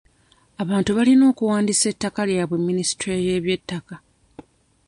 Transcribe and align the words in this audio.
Abantu 0.63 0.91
balina 0.97 1.23
okuwandiisa 1.31 1.85
ettaka 1.93 2.21
lyabwe 2.29 2.57
minisitule 2.59 3.15
y'ebyettaka. 3.25 3.95